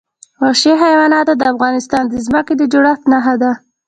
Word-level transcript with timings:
وحشي 0.41 0.73
حیوانات 0.83 1.27
د 1.39 1.43
افغانستان 1.53 2.03
د 2.07 2.13
ځمکې 2.25 2.53
د 2.57 2.61
جوړښت 2.71 3.03
نښه 3.11 3.35
ده. 3.41 3.51